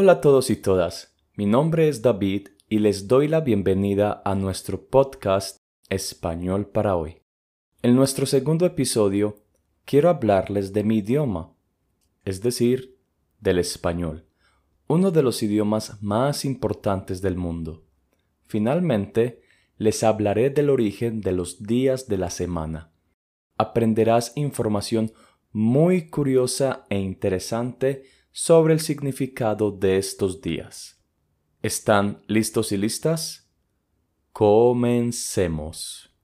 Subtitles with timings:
[0.00, 4.36] Hola a todos y todas, mi nombre es David y les doy la bienvenida a
[4.36, 5.58] nuestro podcast
[5.88, 7.22] Español para hoy.
[7.82, 9.42] En nuestro segundo episodio
[9.84, 11.52] quiero hablarles de mi idioma,
[12.24, 12.96] es decir,
[13.40, 14.24] del español,
[14.86, 17.84] uno de los idiomas más importantes del mundo.
[18.46, 19.42] Finalmente,
[19.78, 22.92] les hablaré del origen de los días de la semana.
[23.56, 25.10] Aprenderás información
[25.50, 31.02] muy curiosa e interesante sobre el significado de estos días.
[31.62, 33.50] ¿Están listos y listas?
[34.32, 36.14] Comencemos.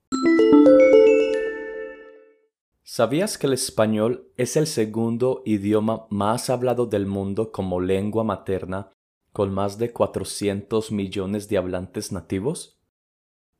[2.82, 8.92] ¿Sabías que el español es el segundo idioma más hablado del mundo como lengua materna,
[9.32, 12.78] con más de 400 millones de hablantes nativos?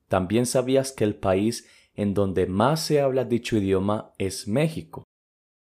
[0.09, 5.04] ¿También sabías que el país en donde más se habla dicho idioma es México,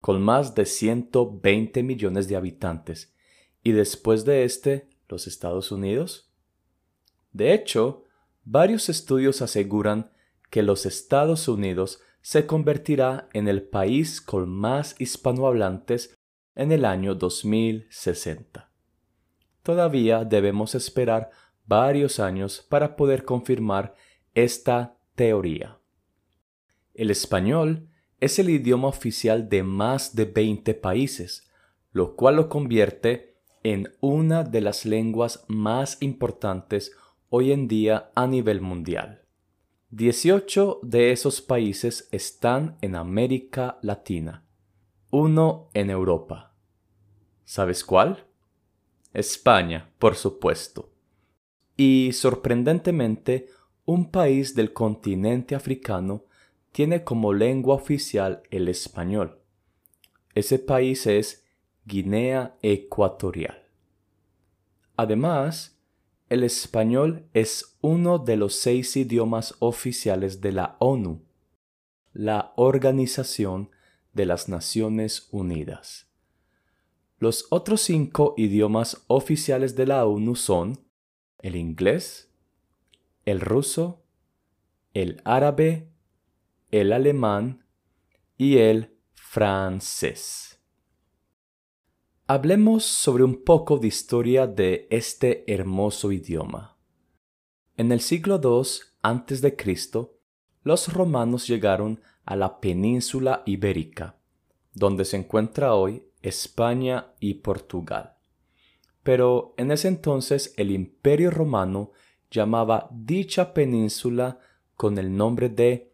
[0.02, 3.14] con más de 120 millones de habitantes,
[3.62, 6.28] y después de este, los Estados Unidos.
[7.32, 8.02] De hecho,
[8.42, 10.10] varios estudios aseguran
[10.50, 16.18] que los Estados Unidos se convertirá en el país con más hispanohablantes
[16.56, 18.70] en el año 2060.
[19.62, 21.30] Todavía debemos esperar
[21.64, 23.94] varios años para poder confirmar
[24.34, 25.78] esta teoría.
[26.92, 27.88] El español
[28.22, 31.50] es el idioma oficial de más de 20 países,
[31.90, 33.34] lo cual lo convierte
[33.64, 36.92] en una de las lenguas más importantes
[37.30, 39.22] hoy en día a nivel mundial.
[39.90, 44.46] 18 de esos países están en América Latina,
[45.10, 46.54] uno en Europa.
[47.44, 48.24] ¿Sabes cuál?
[49.12, 50.92] España, por supuesto.
[51.76, 53.48] Y sorprendentemente,
[53.84, 56.26] un país del continente africano
[56.72, 59.38] tiene como lengua oficial el español.
[60.34, 61.44] Ese país es
[61.84, 63.68] Guinea Ecuatorial.
[64.96, 65.78] Además,
[66.30, 71.22] el español es uno de los seis idiomas oficiales de la ONU,
[72.14, 73.70] la Organización
[74.14, 76.08] de las Naciones Unidas.
[77.18, 80.80] Los otros cinco idiomas oficiales de la ONU son
[81.38, 82.30] el inglés,
[83.26, 84.02] el ruso,
[84.94, 85.91] el árabe
[86.72, 87.66] el alemán
[88.38, 90.58] y el francés.
[92.26, 96.78] Hablemos sobre un poco de historia de este hermoso idioma.
[97.76, 98.62] En el siglo II
[99.02, 99.56] a.C.,
[100.62, 104.16] los romanos llegaron a la península ibérica,
[104.72, 108.14] donde se encuentra hoy España y Portugal.
[109.02, 111.92] Pero en ese entonces el imperio romano
[112.30, 114.38] llamaba dicha península
[114.74, 115.91] con el nombre de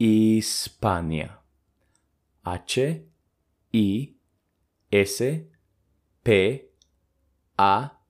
[0.00, 1.40] Hispania.
[2.44, 3.04] H
[3.72, 4.16] I
[4.92, 5.50] S
[6.22, 6.72] P
[7.56, 8.00] A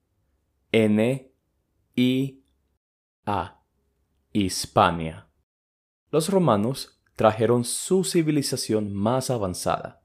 [0.71, 1.33] N
[1.97, 2.45] I
[3.25, 3.63] A.
[4.35, 5.31] Hispania.
[6.11, 10.03] Los romanos trajeron su civilización más avanzada,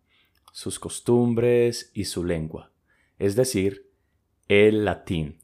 [0.53, 2.71] sus costumbres y su lengua,
[3.19, 3.91] es decir,
[4.47, 5.44] el latín.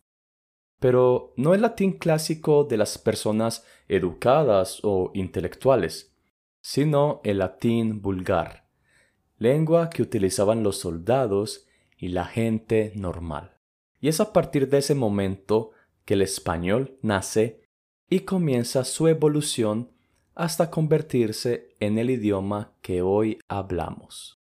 [0.79, 6.08] Pero no el latín clásico de las personas educadas o intelectuales,
[6.61, 8.67] sino el latín vulgar,
[9.37, 13.57] lengua que utilizaban los soldados y la gente normal.
[13.99, 15.71] Y es a partir de ese momento
[16.05, 17.61] que el español nace
[18.09, 19.91] y comienza su evolución
[20.35, 24.41] hasta convertirse en el idioma que hoy hablamos.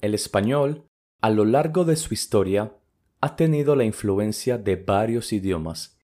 [0.00, 0.86] El español,
[1.20, 2.74] a lo largo de su historia,
[3.20, 5.98] ha tenido la influencia de varios idiomas,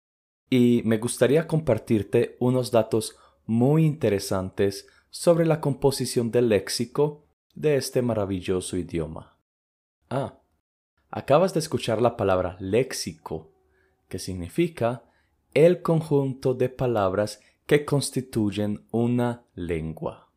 [0.49, 7.25] y me gustaría compartirte unos datos muy interesantes sobre la composición del léxico
[7.55, 9.37] de este maravilloso idioma.
[10.09, 10.39] Ah,
[11.09, 13.51] acabas de escuchar la palabra léxico,
[14.07, 15.03] que significa
[15.53, 20.29] el conjunto de palabras que constituyen una lengua.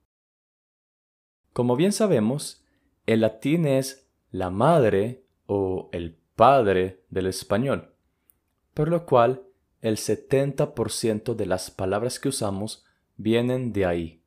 [1.53, 2.65] Como bien sabemos,
[3.07, 7.95] el latín es la madre o el padre del español,
[8.75, 9.43] por lo cual
[9.81, 12.85] el 70% de las palabras que usamos
[13.17, 14.22] vienen de ahí.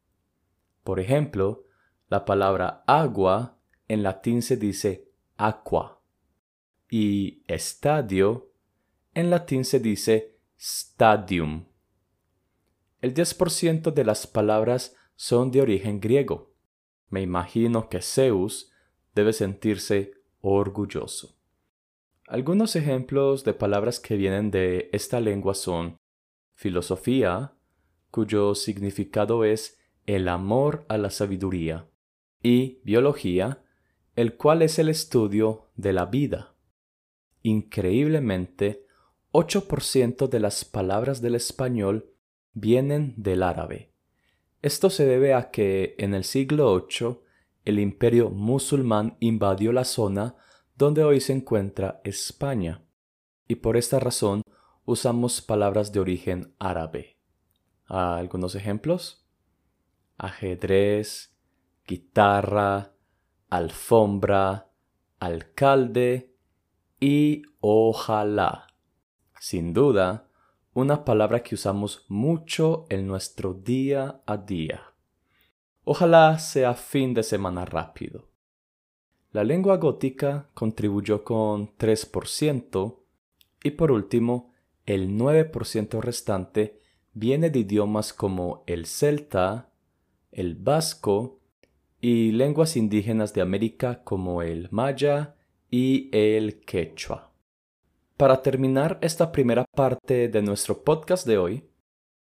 [0.85, 1.65] Por ejemplo,
[2.09, 5.99] la palabra agua en latín se dice aqua
[6.91, 8.51] y estadio
[9.15, 11.65] en latín se dice stadium.
[13.01, 16.53] El 10% de las palabras son de origen griego.
[17.09, 18.71] Me imagino que Zeus
[19.15, 21.35] debe sentirse orgulloso.
[22.27, 25.97] Algunos ejemplos de palabras que vienen de esta lengua son
[26.53, 27.55] filosofía,
[28.11, 31.87] cuyo significado es el amor a la sabiduría,
[32.41, 33.63] y biología,
[34.15, 36.55] el cual es el estudio de la vida.
[37.41, 38.85] increíblemente,
[39.31, 42.11] 8% de las palabras del español
[42.53, 43.91] vienen del árabe.
[44.63, 47.19] Esto se debe a que en el siglo VIII
[47.65, 50.35] el imperio musulmán invadió la zona
[50.75, 52.83] donde hoy se encuentra España,
[53.47, 54.41] y por esta razón
[54.85, 57.17] usamos palabras de origen árabe.
[57.85, 59.24] ¿Algunos ejemplos?
[60.17, 61.35] Ajedrez,
[61.85, 62.93] guitarra,
[63.49, 64.69] alfombra,
[65.19, 66.33] alcalde
[66.99, 68.67] y ojalá.
[69.39, 70.27] Sin duda,
[70.73, 74.81] una palabra que usamos mucho en nuestro día a día.
[75.83, 78.27] Ojalá sea fin de semana rápido.
[79.31, 82.99] La lengua gótica contribuyó con 3%
[83.63, 84.51] y por último,
[84.85, 86.79] el 9% restante
[87.13, 89.71] viene de idiomas como el celta,
[90.35, 91.39] el vasco
[92.01, 95.35] y lenguas indígenas de América como el maya
[95.71, 97.31] y el quechua.
[98.17, 101.69] Para terminar esta primera parte de nuestro podcast de hoy,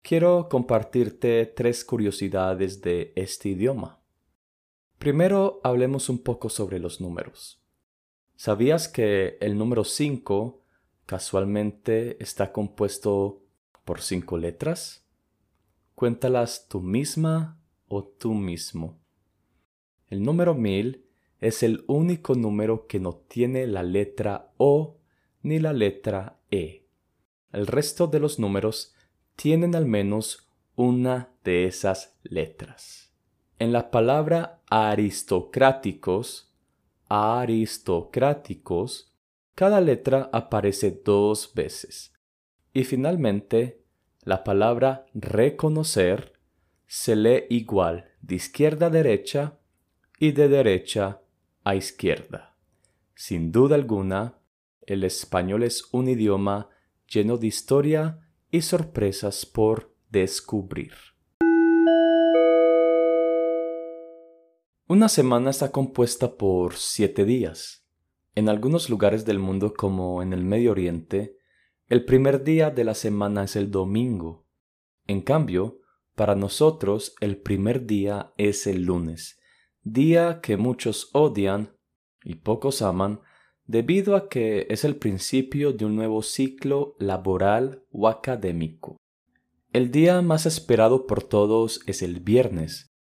[0.03, 3.99] quiero compartirte tres curiosidades de este idioma.
[4.99, 7.63] Primero hablemos un poco sobre los números.
[8.37, 10.63] ¿Sabías que el número 5
[11.07, 13.43] casualmente está compuesto
[13.85, 15.07] por cinco letras?
[15.95, 17.62] Cuéntalas tú misma
[17.93, 18.99] o tú mismo.
[20.09, 21.05] El número 1000
[21.41, 24.97] es el único número que no tiene la letra O
[25.43, 26.87] ni la letra E.
[27.53, 28.95] El resto de los números
[29.37, 33.13] tienen al menos una de esas letras.
[33.59, 36.51] En la palabra aristocráticos,
[37.11, 39.13] aristocráticos,
[39.55, 42.15] cada letra aparece dos veces.
[42.73, 43.85] Y finalmente,
[44.23, 46.32] la palabra reconocer
[46.95, 49.59] se lee igual de izquierda a derecha
[50.19, 51.23] y de derecha
[51.65, 52.59] a izquierda.
[53.15, 54.41] Sin duda alguna,
[54.83, 56.69] el español es un idioma
[57.09, 60.93] lleno de historia y sorpresas por descubrir.
[64.87, 67.87] Una semana está compuesta por siete días.
[68.35, 71.39] En algunos lugares del mundo como en el Medio Oriente,
[71.89, 74.45] el primer día de la semana es el domingo.
[75.07, 75.82] En cambio,
[76.15, 79.41] para nosotros el primer día es el lunes,
[79.83, 81.77] día que muchos odian
[82.25, 83.21] y pocos aman
[83.67, 88.97] debido a que es el principio de un nuevo ciclo laboral o académico.
[89.73, 92.91] El día más esperado por todos es el viernes,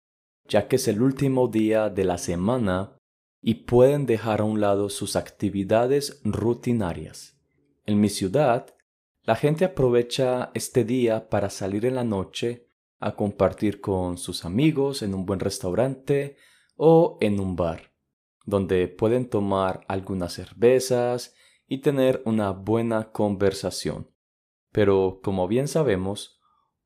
[0.48, 2.96] ya que es el último día de la semana
[3.42, 7.38] y pueden dejar a un lado sus actividades rutinarias.
[7.84, 8.74] En mi ciudad,
[9.24, 12.68] la gente aprovecha este día para salir en la noche
[13.02, 16.36] a compartir con sus amigos en un buen restaurante
[16.76, 17.92] o en un bar
[18.44, 21.34] donde pueden tomar algunas cervezas
[21.66, 24.10] y tener una buena conversación.
[24.72, 26.40] Pero, como bien sabemos,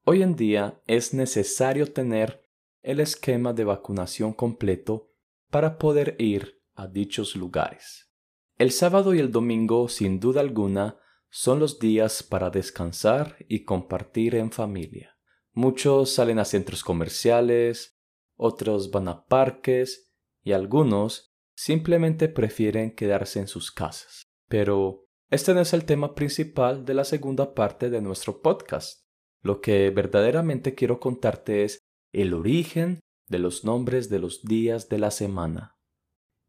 [0.04, 2.44] hoy en día es necesario tener
[2.82, 5.12] el esquema de vacunación completo
[5.50, 8.12] para poder ir a dichos lugares.
[8.58, 10.98] El sábado y el domingo, sin duda alguna,
[11.30, 15.15] son los días para descansar y compartir en familia.
[15.56, 17.98] Muchos salen a centros comerciales,
[18.36, 20.12] otros van a parques
[20.44, 24.24] y algunos simplemente prefieren quedarse en sus casas.
[24.48, 29.06] Pero este no es el tema principal de la segunda parte de nuestro podcast.
[29.40, 31.80] Lo que verdaderamente quiero contarte es
[32.12, 35.78] el origen de los nombres de los días de la semana.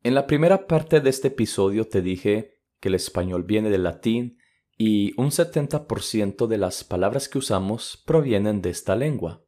[0.04, 4.38] En la primera parte de este episodio te dije que el español viene del latín
[4.78, 9.44] y un 70% de las palabras que usamos provienen de esta lengua.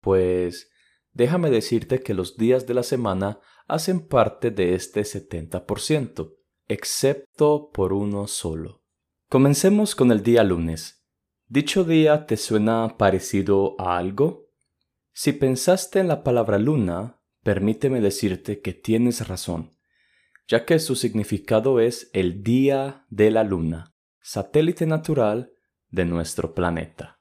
[0.00, 0.70] Pues
[1.12, 6.34] déjame decirte que los días de la semana hacen parte de este 70%,
[6.68, 8.82] excepto por uno solo.
[9.28, 11.04] Comencemos con el día lunes.
[11.48, 14.46] ¿Dicho día te suena parecido a algo?
[15.12, 19.76] Si pensaste en la palabra luna, permíteme decirte que tienes razón,
[20.48, 23.95] ya que su significado es el día de la luna,
[24.26, 25.52] satélite natural
[25.90, 27.20] de nuestro planeta.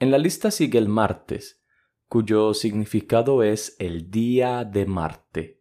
[0.00, 1.62] En la lista sigue el martes,
[2.08, 5.60] cuyo significado es el día de Marte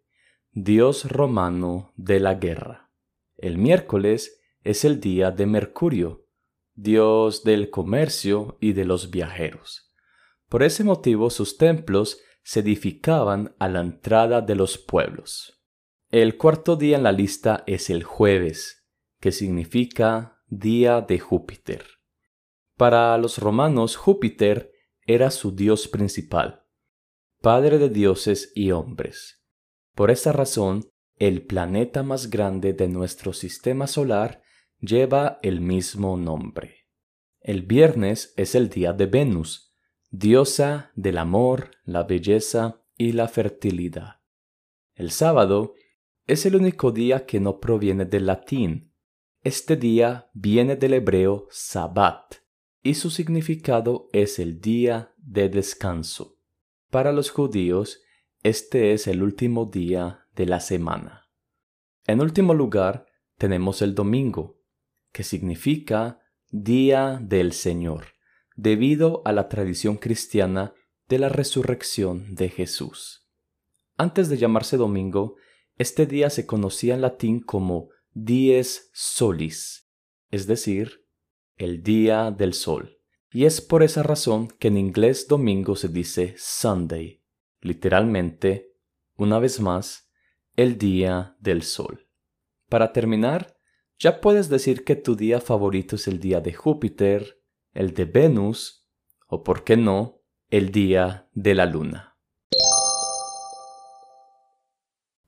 [0.52, 2.92] dios romano de la guerra.
[3.38, 6.26] El miércoles es el día de Mercurio,
[6.74, 9.94] dios del comercio y de los viajeros.
[10.48, 15.62] Por ese motivo sus templos se edificaban a la entrada de los pueblos.
[16.10, 21.86] El cuarto día en la lista es el jueves, que significa día de Júpiter.
[22.76, 24.72] Para los romanos Júpiter
[25.06, 26.66] era su dios principal,
[27.40, 29.46] padre de dioses y hombres.
[29.94, 34.42] Por esta razón, el planeta más grande de nuestro sistema solar
[34.80, 36.88] lleva el mismo nombre.
[37.42, 39.76] El viernes es el día de Venus,
[40.10, 44.22] diosa del amor, la belleza y la fertilidad.
[44.96, 45.76] El sábado
[46.26, 48.89] es el único día que no proviene del latín.
[49.44, 52.36] Este día viene del hebreo sabbat
[52.84, 56.38] y su significado es el día de descanso.
[56.90, 58.02] Para los judíos,
[58.44, 61.30] este es el último día de la semana.
[62.06, 63.06] En último lugar,
[63.38, 64.60] tenemos el domingo,
[65.14, 66.20] que significa
[66.52, 68.08] Día del Señor,
[68.58, 70.74] debido a la tradición cristiana
[71.08, 73.26] de la resurrección de Jesús.
[73.96, 75.36] Antes de llamarse domingo,
[75.78, 77.90] este día se conocía en latín como
[78.26, 79.90] dies solis,
[80.32, 81.06] es decir,
[81.58, 82.98] el día del sol.
[83.32, 87.22] Y es por esa razón que en inglés domingo se dice Sunday,
[87.62, 88.74] literalmente,
[89.16, 90.10] una vez más,
[90.56, 92.08] el día del sol.
[92.70, 93.58] Para terminar,
[93.98, 97.42] ya puedes decir que tu día favorito es el día de Júpiter,
[97.74, 98.88] el de Venus,
[99.28, 102.18] o por qué no, el día de la luna.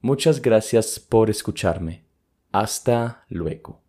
[0.00, 2.04] Muchas gracias por escucharme.
[2.52, 3.83] Hasta luego.